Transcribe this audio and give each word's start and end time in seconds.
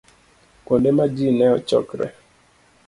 Kuonde 0.65 0.89
ma 0.97 1.05
ji 1.15 1.25
ne 1.37 1.45
chokoree 1.67 2.15